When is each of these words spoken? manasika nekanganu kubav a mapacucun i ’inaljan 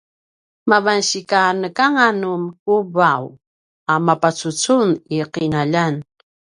manasika 0.69 1.41
nekanganu 1.61 2.31
kubav 2.61 3.23
a 3.93 3.93
mapacucun 4.05 4.87
i 5.15 5.17
’inaljan 5.45 5.95